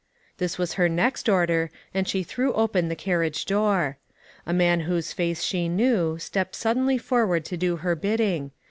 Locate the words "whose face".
4.79-5.43